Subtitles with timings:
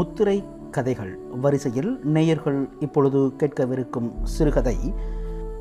[0.00, 4.94] முத்திரை கதைகள் வரிசையில் நேயர்கள் இப்பொழுது கேட்கவிருக்கும் சிறுகதை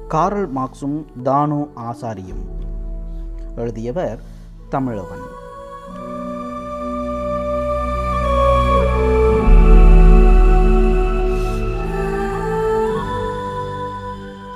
[0.08, 2.46] காரல் மார்க்ஸும் தானு ஆசாரியும்.
[3.56, 4.20] எழுதியவர்
[4.70, 5.26] தமிழவன்.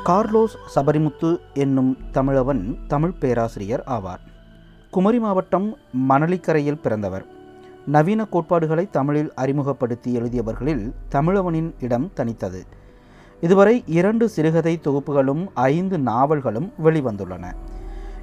[0.06, 4.24] கார்லோஸ் சபரிமுத்து என்னும் தமிழவன் தமிழ் பேராசிரியர் ஆவார்.
[4.92, 5.78] குமரி மாவட்டம்
[6.10, 7.33] மணலிக்கரையில் பிறந்தவர்.
[7.86, 12.66] நவீன கோட்பாடுகளை தமிழில் அறிமுகப்படுத்தி எழுதியவர்களில் தமிழவனின் இடம் தனித்தது.
[13.42, 17.54] இதுவரை இரண்டு சிறுகதை தொகுப்புகளும் ஐந்து நாவல்களும் வெளிவந்துள்ளன.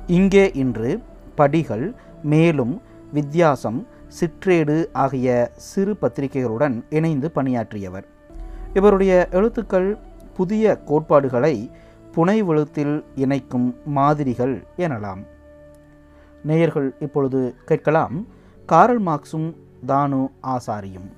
[0.06, 1.02] இங்கே இன்று
[1.34, 2.82] படிகள் மேலும்
[3.12, 8.06] வித்தியாசம் சிற்றேடு ஆகிய சிறு பத்திரிகைகளுடன் இணைந்து பணியாற்றியவர்.
[8.74, 9.98] இவருடைய எழுத்துக்கள்
[10.34, 11.70] புதிய கோட்பாடுகளை
[12.16, 15.26] புனைவெழுத்தில் இணைக்கும் மாதிரிகள் எனலாம்.
[16.44, 18.26] நேயர்கள் இப்பொழுது கேட்கலாம்
[18.70, 19.54] காரல் மார்க்ஸும்
[19.86, 21.08] தானு ஆசாரியும்.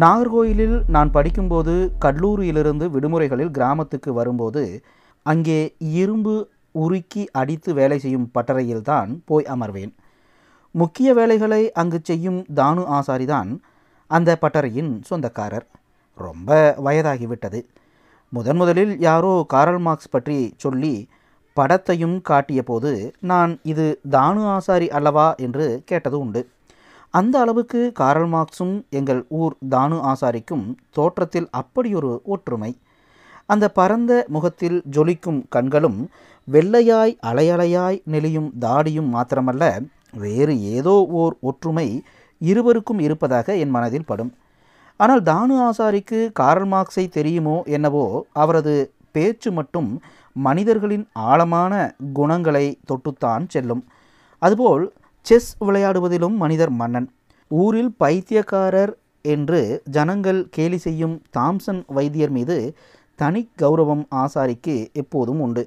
[0.00, 4.80] நாகர்கோயிலில் நான் படிக்கும்போது கல்லூரியிலிருந்து விடுமுறைகளில் கிராமத்துக்கு வரும்போது
[5.22, 9.94] அங்கே இரும்பு உருக்கி அடித்து வேலை செய்யும் பட்டறையில்தான் போய் அமர்வேன்.
[10.70, 13.58] முக்கிய வேலைகளை அங்கு செய்யும் தானு ஆசாரிதான்
[14.06, 15.66] அந்த பட்டறையின் சொந்தக்காரர்.
[16.14, 17.60] ரொம்ப வயதாகிவிட்டது.
[18.32, 20.94] முதன் முதலில் யாரோ காரல் மார்க்ஸ் பற்றி சொல்லி
[21.56, 25.34] படத்தையும் காட்டிய போது நான் இது தானு ஆசாரி அல்லவா?
[25.34, 26.40] என்று கேட்டது உண்டு.
[27.14, 32.72] அந்த அளவுக்கு காரல் மார்க்ஸும் எங்கள் ஊர் தானு ஆசாரிக்கும் தோற்றத்தில் அப்படியொரு ஒற்றுமை.
[33.46, 35.98] அந்த பரந்த முகத்தில் ஜொலிக்கும் கண்களும்
[36.48, 39.64] வெள்ளையாய் அலையலையாய் நெளியும் தாடியும் மாத்திரமல்ல
[40.24, 41.88] வேறு ஏதோ ஓர் ஒற்றுமை
[42.40, 44.32] இருவருக்கும் இருப்பதாக என் மனதில் படும்.
[45.00, 48.04] ஆனால் தானு ஆசாரிக்கு காரல் மார்க்ஸை தெரியுமோ என்னவோ
[48.42, 48.74] அவரது
[49.12, 49.90] பேச்சு மட்டும்
[50.36, 51.72] மனிதர்களின் ஆழமான
[52.18, 53.82] குணங்களை தொட்டுத்தான் செல்லும்.
[54.42, 54.84] அதுபோல்
[55.26, 57.08] செஸ் விளையாடுவதிலும் மனிதர் மன்னன்.
[57.50, 58.92] ஊரில் பைத்தியக்காரர்
[59.24, 59.60] என்று
[59.96, 62.56] ஜனங்கள் கேலி செய்யும் தாம்சன் வைத்தியர் மீது
[63.18, 65.64] தனி கௌரவம் ஆசாரிக்கு எப்போதும் உண்டு.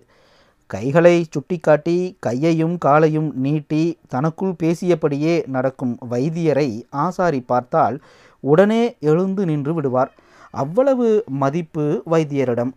[0.70, 6.70] கைகளை சுட்டிக்காட்டி கையையும் காலையும் நீட்டி தனக்குள் பேசியபடியே நடக்கும் வைத்தியரை
[7.06, 7.96] ஆசாரி பார்த்தால்
[8.40, 10.16] உடனே எழுந்து நின்று விடுவார்.
[10.52, 12.72] அவ்வளவு மதிப்பு வைத்தியரிடம்.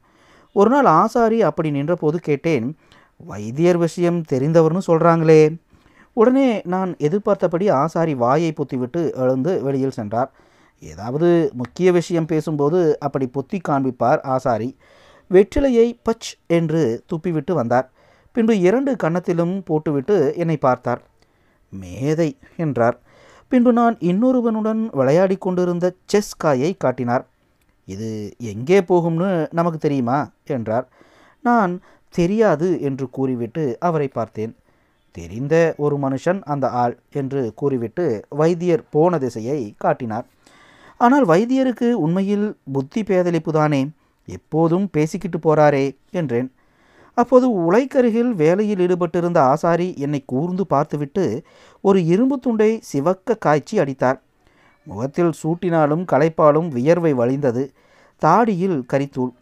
[0.52, 2.76] ஒரு நாள் ஆசாரி அப்படி நின்றபோது கேட்டேன்
[3.16, 5.56] வைத்தியர் விஷயம் தெரிந்தவர்னு சொல்கிறாங்களே
[6.12, 10.32] உடனே நான் எதிர்பார்த்தபடி ஆசாரி வாயை பொத்திவிட்டு எழுந்து வெளியில் சென்றார்.
[10.80, 14.76] ஏதாவது முக்கிய விஷயம் பேசும்போது அப்படி பொத்தி காண்பிப்பார் ஆசாரி.
[15.30, 17.90] வெற்றிலையை பச் என்று துப்பிவிட்டு வந்தார்.
[18.32, 21.02] பின்பு இரண்டு கன்னத்திலும் போட்டுவிட்டு என்னை பார்த்தார்.
[21.68, 23.00] மேதை என்றார்.
[23.52, 27.24] பின்பு நான் இன்னொருவனுடன் விளையாடி கொண்டிருந்த செஸ் காயை காட்டினார்.
[27.88, 28.08] இது
[28.52, 30.18] எங்கே போகும்னு நமக்கு தெரியுமா?
[30.56, 30.86] என்றார்.
[31.44, 31.72] நான்
[32.14, 34.52] தெரியாது என்று கூறிவிட்டு அவரை பார்த்தேன்.
[35.14, 35.54] தெரிந்த
[35.84, 38.06] ஒரு மனுஷன் அந்த ஆள் என்று கூறிவிட்டு
[38.40, 40.26] வைத்தியர் போன திசையை காட்டினார்.
[41.00, 43.82] ஆனால் வைத்தியருக்கு உண்மையில் புத்தி பேதலிப்பு தானே
[44.28, 45.86] எப்போதும் பேசிக்கிட்டு போறாரே
[46.20, 46.48] என்றேன்.
[47.14, 51.24] அப்போது உலைக்கருகில் வேலையில் ஈடுபட்டிருந்த ஆசாரி என்னை கூர்ந்து பார்த்துவிட்டு
[51.80, 54.18] ஒரு இரும்பு துண்டை சிவக்க காய்ச்சி அடித்தார்.
[54.86, 57.62] முகத்தில் சூட்டினாலும் களைப்பாலும் வியர்வை வழிந்தது.
[58.22, 59.32] தாடியில் கரித்தூள்.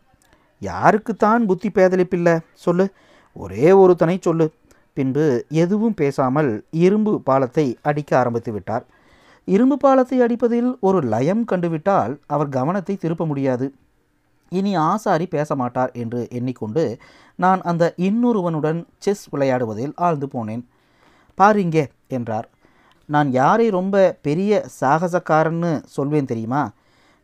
[0.63, 2.87] யாருக்குத்தான் புத்தி பேதலிப்பில்லை சொல்லு.
[3.33, 4.47] ஒரே ஒருத்தனை சொல்லு.
[4.93, 8.85] பின்பு எதுவும் பேசாமல் இரும்பு பாலத்தை அடிக்க ஆரம்பித்து விட்டார்.
[9.45, 13.67] இரும்பு பாலத்தை அடிப்பதில் ஒரு லயம் கண்டுவிட்டால் அவர் கவனத்தை திருப்ப முடியாது.
[14.51, 16.85] இனி ஆசாரி பேச மாட்டார் என்று எண்ணிக்கொண்டு
[17.37, 20.63] நான் அந்த இன்னொருவனுடன் செஸ் விளையாடுவதில் ஆழ்ந்து போனேன்.
[21.35, 21.79] பாருங்க
[22.09, 22.49] என்றார்.
[23.09, 26.63] நான் யாரை ரொம்ப பெரிய சாகசக்காரன்னு சொல்வேன் தெரியுமா?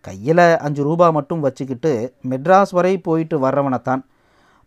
[0.00, 1.92] கையில் அஞ்சு ரூபா மட்டும் வச்சுக்கிட்டு
[2.30, 4.02] மெட்ராஸ் வரை போயிட்டு வர்றவனைத்தான்.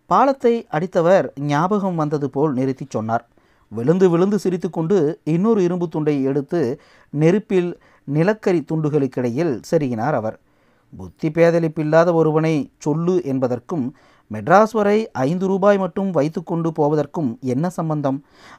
[0.06, 3.26] பாலத்தை அடித்தவர் ஞாபகம் வந்தது போல் நிறுத்தி சொன்னார்.
[3.72, 6.62] விழுந்து விழுந்து சிரித்துக்கொண்டு இன்னொரு இரும்பு துண்டை எடுத்து
[7.10, 7.72] நெருப்பில்
[8.08, 10.38] நிலக்கரி துண்டுகளுக்கிடையில் செருகினார் அவர்.
[10.94, 12.56] புத்தி பேதலிப்பில்லாத ஒருவனை
[12.86, 13.86] சொல்லு என்பதற்கும்
[14.32, 14.98] மெட்ராஸ் வரை
[15.28, 18.18] ஐந்து ரூபாய் மட்டும் வைத்துக்கொண்டு போவதற்கும் என்ன சம்பந்தம்?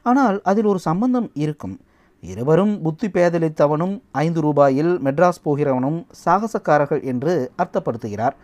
[0.09, 1.75] ஆனால் அதில் ஒரு சம்பந்தம் இருக்கும்.
[2.23, 3.93] இருவரும் புத்தி பேதலித்தவனும்
[4.23, 7.33] ஐந்து ரூபாயில் மெட்ராஸ் போகிறவனும் சாகசக்காரர்கள் என்று
[7.63, 8.35] அர்த்தப்படுத்துகிறார்.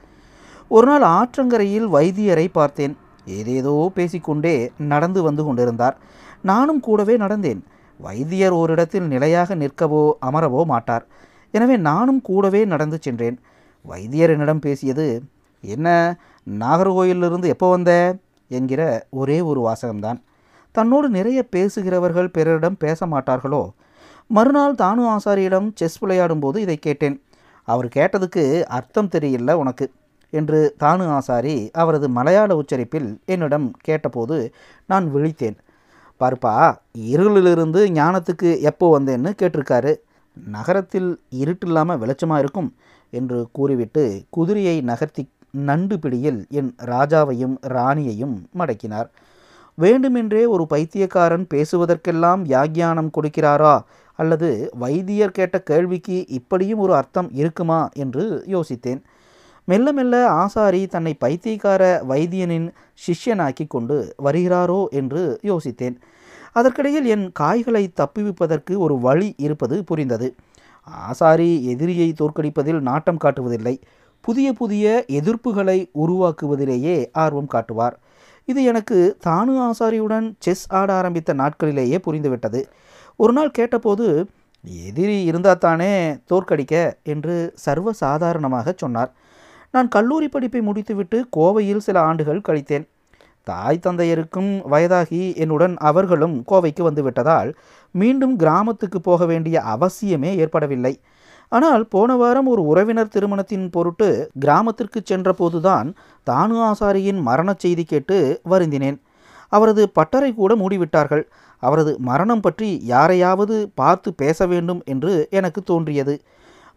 [0.71, 2.95] ஒரு நாள் ஆற்றங்கரையில் வைத்தியரை பார்த்தேன்.
[3.37, 4.55] ஏதேதோ பேசிக்கொண்டே
[4.91, 5.95] நடந்து வந்து கொண்டிருந்தார்.
[6.41, 7.61] நானும் கூடவே நடந்தேன்.
[7.99, 11.05] வைத்தியர் ஓரிடத்தில் நிலையாக நிற்கவோ அமரவோ மாட்டார்.
[11.53, 13.37] எனவே நானும் கூடவே நடந்து சென்றேன்.
[13.85, 15.07] வைத்தியர் என்னிடம் பேசியது
[15.63, 15.87] என்ன
[16.47, 17.91] நாகர்கோயிலிருந்து எப்போ வந்த?
[18.51, 20.19] என்கிற ஒரே ஒரு வாசகம்தான்.
[20.71, 23.61] தன்னோடு நிறைய பேசுகிறவர்கள் பிறரிடம் பேச மாட்டார்களோ?
[24.29, 27.21] மறுநாள் தானு ஆசாரியிடம் செஸ் விளையாடும்போது இதை கேட்டேன்.
[27.67, 28.43] அவர் கேட்டதுக்கு
[28.77, 29.85] அர்த்தம் தெரியல உனக்கு
[30.33, 34.37] என்று தானு ஆசாரி அவரது மலையாள உச்சரிப்பில் என்னிடம் கேட்டபோது
[34.85, 35.57] நான் விழித்தேன்.
[36.21, 36.53] பார்ப்பா
[37.13, 39.93] இருளிலிருந்து ஞானத்துக்கு எப்போ வந்தேன்னு கேட்டிருக்காரு.
[40.37, 42.69] நகரத்தில் இருட்டு இல்லாமல் வெளிச்சமாக இருக்கும்.
[43.09, 49.09] என்று கூறிவிட்டு குதிரையை நகர்த்தி நண்டு பிடியில் என் ராஜாவையும் ராணியையும் மடக்கினார்.
[49.75, 53.79] வேண்டுமென்றே ஒரு பைத்தியக்காரன் பேசுவதற்கெல்லாம் வியாக்கியானம் கொடுக்கிறாரா?
[54.15, 57.89] அல்லது வைத்தியர் கேட்ட கேள்விக்கு இப்படியும் ஒரு அர்த்தம் இருக்குமா?
[57.93, 59.01] என்று யோசித்தேன்.
[59.65, 65.95] மெல்ல மெல்ல ஆசாரி தன்னை பைத்தியக்கார வைத்தியனின் சிஷ்யனாக்கி கொண்டு வருகிறாரோ என்று யோசித்தேன்.
[66.55, 70.35] அதற்கிடையில் என் காய்களை தப்புவிப்பதற்கு ஒரு வழி இருப்பது புரிந்தது.
[70.91, 73.81] ஆசாரி எதிரியை தோற்கடிப்பதில் நாட்டம் காட்டுவதில்லை.
[74.21, 77.99] புதிய புதிய எதிர்ப்புகளை உருவாக்குவதிலேயே ஆர்வம் காட்டுவார்.
[78.45, 82.63] இது எனக்கு தானு ஆசாரியுடன் செஸ் ஆட ஆரம்பித்த நாட்களிலேயே புரிந்துவிட்டது.
[83.15, 84.29] ஒரு நாள் கேட்டபோது
[84.85, 86.93] எதிரி இருந்தால் தானே தோற்கடிக்க?
[87.03, 89.13] என்று சர்வசாதாரணமாக சொன்னார்.
[89.71, 92.87] நான் கல்லூரி படிப்பை முடித்துவிட்டு கோவையில் சில ஆண்டுகள் கழித்தேன்.
[93.49, 97.49] தாய் தந்தையருக்கும் வயதாகி என்னுடன் அவர்களும் கோவைக்கு வந்துவிட்டதால்
[97.95, 100.93] மீண்டும் கிராமத்துக்கு போக வேண்டிய அவசியமே ஏற்படவில்லை.
[101.51, 104.07] ஆனால் போன வாரம் ஒரு உறவினர் திருமணத்தின் பொருட்டு
[104.43, 105.89] கிராமத்திற்கு சென்றபோதுதான்
[106.29, 108.17] தானு ஆசாரியின் மரணச் செய்தி கேட்டு
[108.53, 108.97] வருந்தினேன்.
[109.53, 111.23] அவரது பட்டறை கூட மூடிவிட்டார்கள்.
[111.63, 116.15] அவரது மரணம் பற்றி யாரையாவது பார்த்து பேச வேண்டும் என்று எனக்கு தோன்றியது.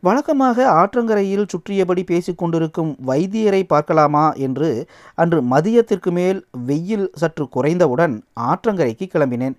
[0.00, 9.56] வழக்கமாக ஆற்றங்கரையில் சுற்றியபடி பேசிக்கொண்டிருக்கும் வைத்தியரை பார்க்கலாமா என்று அன்று மதியத்திற்கு மேல் வெயில் சற்று குறைந்தவுடன் ஆற்றங்கரைக்கு கிளம்பினேன்.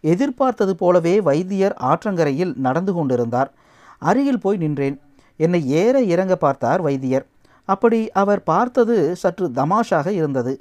[0.00, 3.50] எதிர்பார்த்தது போலவே வைத்தியர் ஆற்றங்கரையில் நடந்து கொண்டிருந்தார்.
[3.98, 5.00] அருகில் போய் நின்றேன்.
[5.36, 7.26] என்னை ஏற இறங்க பார்த்தார் வைத்தியர்.
[7.64, 10.60] அப்படி அவர் பார்த்தது சற்று தமாஷாக இருந்தது.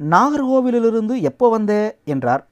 [0.00, 1.96] நாகர்கோவிலிருந்து எப்போ வந்த?
[2.04, 2.46] என்றார்.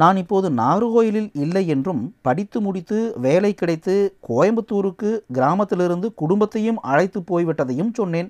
[0.00, 3.94] நான் இப்போது நாகர்கோயிலில் இல்லை என்றும் படித்து முடித்து வேலை கிடைத்து
[4.28, 8.28] கோயம்புத்தூருக்கு கிராமத்திலிருந்து குடும்பத்தையும் அழைத்து போய்விட்டதையும் சொன்னேன்.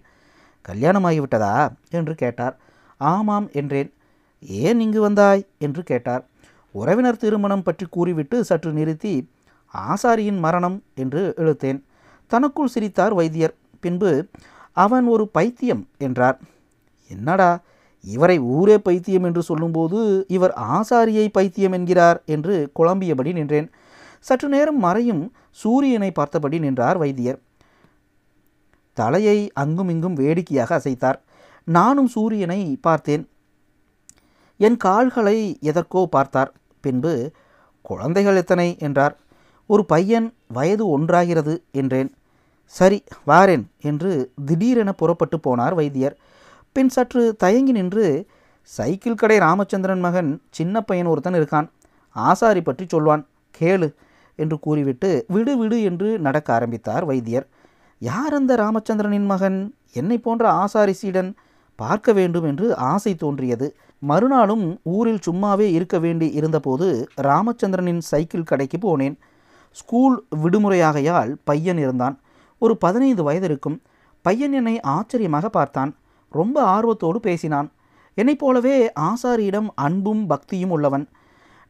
[0.68, 1.54] கல்யாணமாகிவிட்டதா?
[1.90, 2.56] என்று கேட்டார்.
[3.00, 3.90] ஆமாம் என்றேன்.
[4.62, 5.44] ஏன் இங்கு வந்தாய்?
[5.58, 6.24] என்று கேட்டார்.
[6.74, 9.14] உறவினர் திருமணம் பற்றி கூறிவிட்டு சற்று நிறுத்தி
[9.74, 11.80] ஆசாரியின் மரணம் என்று இழுத்தேன்
[12.30, 13.54] தனக்குள் சிரித்தார் வைத்தியர்.
[13.80, 14.10] பின்பு
[14.76, 16.38] அவன் ஒரு பைத்தியம் என்றார்.
[17.10, 17.50] என்னடா?
[18.04, 23.70] இவரை ஊரே பைத்தியம் என்று சொல்லும்போது இவர் ஆசாரியை பைத்தியம் என்கிறார் என்று குழம்பியபடி நின்றேன்.
[24.20, 27.38] சற்று நேரம் மறையும் சூரியனை பார்த்தபடி நின்றார் வைத்தியர்.
[28.92, 31.18] தலையை அங்கும் இங்கும் வேடிக்கையாக அசைத்தார்.
[31.64, 33.28] நானும் சூரியனை பார்த்தேன்.
[34.56, 36.52] என் கால்களை எதற்கோ பார்த்தார்.
[36.80, 37.32] பின்பு
[37.82, 38.76] குழந்தைகள் எத்தனை?
[38.78, 39.16] என்றார்.
[39.66, 42.14] ஒரு பையன் வயது ஒன்றாகிறது என்றேன்.
[42.64, 46.16] சரி வாரேன் என்று திடீரென புறப்பட்டு போனார் வைத்தியர்.
[46.76, 48.06] பின் சற்று தயங்கி நின்று
[48.62, 51.68] சைக்கிள் கடை ராமச்சந்திரன் மகன் சின்ன பையன் ஒருத்தன் இருக்கான்.
[52.16, 53.22] ஆசாரி பற்றி சொல்வான்.
[53.60, 53.88] கேளு
[54.36, 57.46] என்று கூறிவிட்டு விடு விடு என்று நடக்க ஆரம்பித்தார் வைத்தியர்.
[57.98, 59.58] யார் அந்த ராமச்சந்திரனின் மகன்?
[59.92, 61.30] என்னை போன்ற ஆசாரி சீடன்.
[61.76, 63.66] பார்க்க வேண்டும் என்று ஆசை தோன்றியது.
[64.02, 69.16] மறுநாளும் ஊரில் சும்மாவே இருக்க வேண்டி இருந்தபோது ராமச்சந்திரனின் சைக்கிள் கடைக்கு போனேன்.
[69.70, 72.16] ஸ்கூல் விடுமுறையாகையால் பையன் இருந்தான்.
[72.58, 73.80] ஒரு பதினைந்து வயது இருக்கும்.
[74.22, 75.92] பையன் என்னை ஆச்சரியமாக பார்த்தான்.
[76.30, 77.72] ரொம்ப ஆர்வத்தோடு பேசினான்.
[78.14, 81.08] என்னைப் போலவே ஆசாரியிடம் அன்பும் பக்தியும் உள்ளவன்.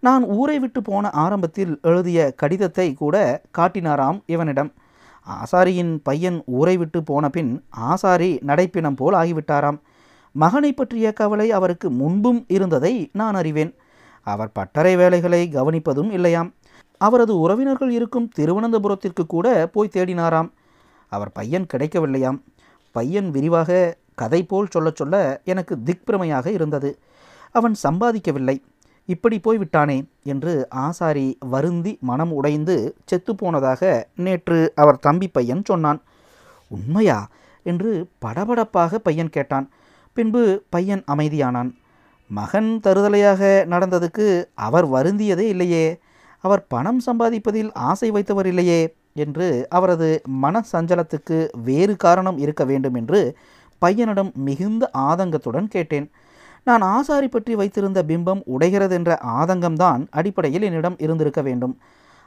[0.01, 4.73] நான் ஊரை விட்டு போன ஆரம்பத்தில் எழுதிய கடிதத்தை கூட காட்டினாராம் இவனிடம்.
[5.23, 9.81] ஆசாரியின் பையன் ஊரை விட்டு போன பின் ஆசாரி நடைப்பினம் போல் ஆகிவிட்டாராம்.
[10.33, 13.75] மகனை பற்றிய கவலை அவருக்கு முன்பும் இருந்ததை நான் அறிவேன்.
[14.23, 16.55] அவர் பட்டறை வேலைகளை கவனிப்பதும் இல்லையாம்.
[16.99, 20.51] அவரது உறவினர்கள் இருக்கும் திருவனந்தபுரத்திற்கு கூட போய் தேடினாராம்.
[21.09, 22.43] அவர் பையன் கிடைக்கவில்லையாம்.
[22.91, 26.91] பையன் விரிவாக கதை போல் சொல்ல சொல்ல எனக்கு திக்பிரமையாக இருந்தது.
[27.55, 28.57] அவன் சம்பாதிக்கவில்லை.
[29.09, 30.53] இப்படி போய்விட்டானே என்று
[30.85, 32.77] ஆசாரி வருந்தி மனம் உடைந்து
[33.11, 33.83] செத்துப்போனதாக
[34.17, 36.01] நேற்று அவர் தம்பி பையன் சொன்னான்.
[36.71, 37.19] உண்மையா?
[37.67, 37.91] என்று
[38.25, 39.67] படபடப்பாக பையன் கேட்டான்.
[40.17, 41.71] பின்பு பையன் அமைதியானான்.
[42.31, 43.43] மகன் தருதலையாக
[43.75, 44.27] நடந்ததுக்கு
[44.67, 45.87] அவர் வருந்தியதே இல்லையே.
[46.45, 48.81] அவர் பணம் சம்பாதிப்பதில் ஆசை வைத்தவர் இல்லையே
[49.15, 50.09] என்று அவரது
[50.43, 53.21] மன சஞ்சலத்துக்கு வேறு காரணம் இருக்க வேண்டும் என்று
[53.87, 56.11] பையனிடம் மிகுந்த ஆதங்கத்துடன் கேட்டேன்.
[56.65, 61.79] நான் ஆசாரி பற்றி வைத்திருந்த பிம்பம் உடைகிறது என்ற ஆதங்கம்தான் அடிப்படையில் என்னிடம் இருந்திருக்க வேண்டும்.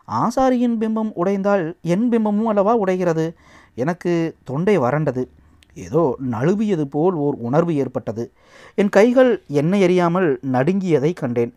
[0.07, 3.33] ஆசாரியின் பிம்பம் உடைந்தால் என் பிம்பமும் அல்லவா உடைகிறது?
[3.75, 5.27] எனக்கு தொண்டை வறண்டது.
[5.73, 8.31] ஏதோ நழுவியது போல் ஓர் உணர்வு ஏற்பட்டது.
[8.75, 11.53] என் கைகள் என்னை அறியாமல் நடுங்கியதை கண்டேன்.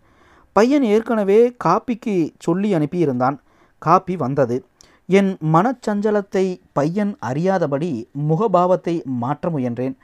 [0.52, 3.38] பையன் ஏற்கனவே காப்பிக்கு சொல்லி அனுப்பியிருந்தான்.
[3.78, 4.64] காப்பி வந்தது.
[5.06, 9.94] என் மனச்சஞ்சலத்தை பையன் அறியாதபடி முகபாவத்தை மாற்ற முயன்றேன்.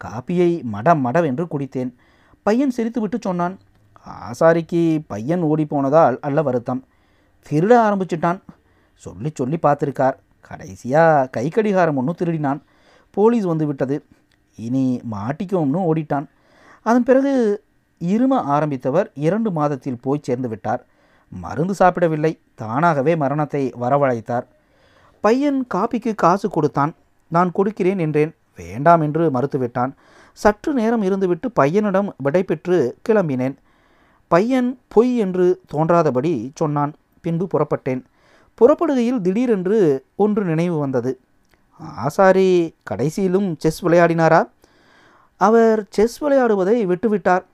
[0.00, 1.94] காப்பியை மடம் மடவென்று குடித்தேன்.
[2.42, 3.58] பையன் சிரித்துவிட்டு சொன்னான்
[4.06, 6.84] ஆசாரிக்கு பையன் ஓடிப்போனதால் அல்ல வருத்தம்.
[7.50, 8.40] திருட ஆரம்பிச்சிட்டான்.
[8.94, 10.16] சொல்லி சொல்லி பார்த்துருக்கார்.
[10.40, 12.60] கடைசியாக கை கடிகாரம் ஒன்று திருடினான்.
[13.10, 14.04] போலீஸ் வந்து விட்டது
[14.56, 16.26] இனி மாட்டிக்கோம்னு ஓடிட்டான்.
[16.82, 17.64] அதன் பிறகு
[18.00, 20.86] இரும ஆரம்பித்தவர் இரண்டு மாதத்தில் போய் சேர்ந்து விட்டார்.
[21.30, 22.38] மருந்து சாப்பிடவில்லை.
[22.54, 24.46] தானாகவே மரணத்தை வரவழைத்தார்.
[25.20, 26.94] பையன் காப்பிக்கு காசு கொடுத்தான்.
[27.28, 28.34] நான் கொடுக்கிறேன் என்றேன்.
[28.56, 29.92] வேண்டாம் என்று மறுத்துவிட்டான்.
[30.32, 33.56] சற்று நேரம் இருந்துவிட்டு பையனிடம் விடை பெற்று கிளம்பினேன்.
[34.28, 36.92] பையன் பொய் என்று தோன்றாதபடி சொன்னான்.
[37.20, 38.02] பின்பு புறப்பட்டேன்.
[38.58, 41.18] புறப்படுகையில் திடீரென்று ஒன்று நினைவு வந்தது.
[41.76, 44.48] ஆசாரி கடைசியிலும் செஸ் விளையாடினாரா?
[45.36, 47.44] அவர் செஸ் விளையாடுவதை விட்டுவிட்டார்.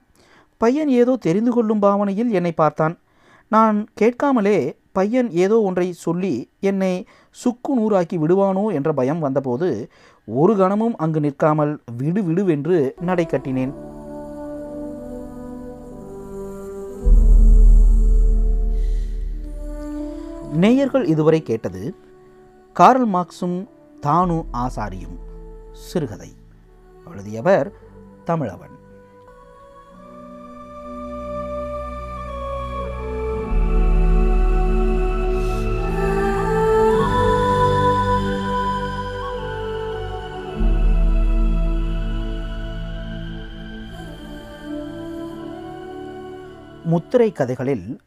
[0.57, 2.97] பையன் ஏதோ தெரிந்து கொள்ளும் பாவனையில் என்னை பார்த்தான்.
[3.49, 9.89] நான் கேட்காமலே பையன் ஏதோ ஒன்றை சொல்லி என்னை சுக்கு நூறாக்கி விடுவானோ என்ற பயம் வந்தபோது
[10.25, 13.73] ஒரு கணமும் அங்கு நிற்காமல் விடு விடுவென்று நடை கட்டினேன்.
[20.53, 21.95] நேயர்கள் இதுவரை கேட்டது
[22.73, 23.67] கார்ல் மார்க்ஸும்
[24.01, 25.17] தானு ஆசாரியும்
[25.71, 26.31] சிறுகதை.
[27.11, 27.71] எழுதியவர்
[28.25, 28.76] தமிழவன்.
[46.87, 47.99] முத்திரை கதைகளில்